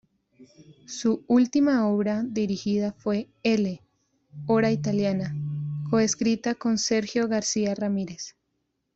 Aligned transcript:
Su 0.87 1.23
última 1.27 1.87
obra 1.87 2.23
dirigida 2.25 2.91
fue 2.91 3.29
"L´Ora 3.43 4.73
Italiana", 4.73 5.35
coescrita 5.91 6.55
con 6.55 6.79
Sergio 6.79 7.27
García-Ramírez. 7.27 8.35